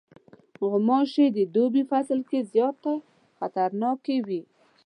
غوماشې 0.69 1.25
د 1.35 1.37
دوبی 1.55 1.83
فصل 1.91 2.19
کې 2.29 2.39
زیاته 2.51 2.93
خطرناکې 3.37 4.17
وي. 4.27 4.41